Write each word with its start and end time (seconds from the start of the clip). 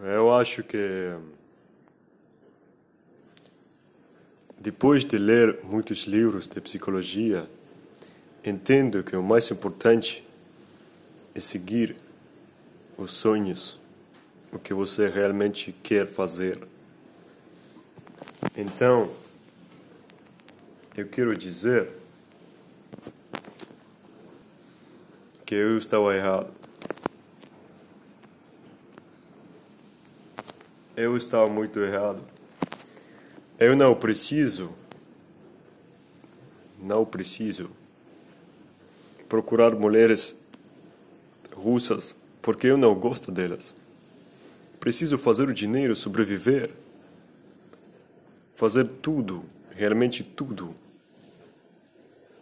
Eu 0.00 0.32
acho 0.32 0.62
que 0.62 1.18
depois 4.56 5.04
de 5.04 5.18
ler 5.18 5.58
muitos 5.64 6.04
livros 6.04 6.46
de 6.46 6.60
psicologia, 6.60 7.48
entendo 8.44 9.02
que 9.02 9.16
o 9.16 9.22
mais 9.22 9.50
importante 9.50 10.22
é 11.34 11.40
seguir 11.40 11.96
os 12.96 13.12
sonhos, 13.12 13.76
o 14.52 14.58
que 14.58 14.72
você 14.72 15.08
realmente 15.08 15.74
quer 15.82 16.06
fazer. 16.06 16.60
Então, 18.56 19.10
eu 20.96 21.08
quero 21.08 21.36
dizer 21.36 21.88
que 25.44 25.56
eu 25.56 25.76
estava 25.76 26.14
errado. 26.14 26.67
Eu 31.00 31.16
estava 31.16 31.48
muito 31.48 31.78
errado. 31.78 32.20
Eu 33.56 33.76
não 33.76 33.94
preciso, 33.94 34.74
não 36.76 37.04
preciso 37.04 37.70
procurar 39.28 39.76
mulheres 39.76 40.36
russas 41.54 42.16
porque 42.42 42.66
eu 42.66 42.76
não 42.76 42.96
gosto 42.96 43.30
delas. 43.30 43.76
Preciso 44.80 45.16
fazer 45.16 45.48
o 45.48 45.54
dinheiro 45.54 45.94
sobreviver. 45.94 46.74
Fazer 48.52 48.88
tudo, 48.88 49.44
realmente 49.70 50.24
tudo, 50.24 50.74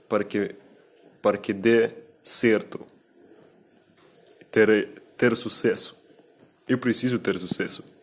para 0.09 0.25
que, 0.25 0.55
para 1.21 1.37
que 1.37 1.53
dê 1.53 1.91
certo. 2.23 2.87
Ter, 4.51 5.03
ter 5.15 5.37
sucesso. 5.37 5.95
Eu 6.67 6.79
preciso 6.79 7.19
ter 7.19 7.39
sucesso. 7.39 7.96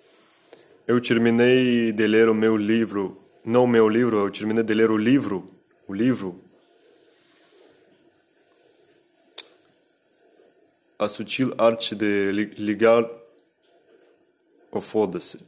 Eu 0.85 0.99
terminei 0.99 1.93
de 1.93 2.07
ler 2.07 2.27
o 2.27 2.35
meu 2.35 2.57
livro, 2.57 3.17
não 3.45 3.63
o 3.63 3.67
meu 3.67 3.87
livro, 3.87 4.17
eu 4.17 4.29
terminei 4.29 4.65
de 4.65 4.73
ler 4.73 4.91
o 4.91 4.97
livro, 4.97 5.45
o 5.87 5.93
livro 5.93 6.43
A 10.99 11.07
Sutil 11.07 11.53
Arte 11.57 11.95
de 11.95 12.31
Ligar 12.57 13.09
o 14.69 14.81
Foda-se. 14.81 15.39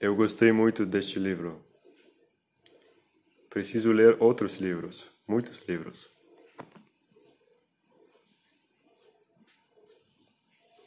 Eu 0.00 0.16
gostei 0.16 0.50
muito 0.50 0.86
deste 0.86 1.18
livro. 1.18 1.62
Preciso 3.50 3.92
ler 3.92 4.16
outros 4.18 4.56
livros, 4.56 5.10
muitos 5.28 5.68
livros. 5.68 6.13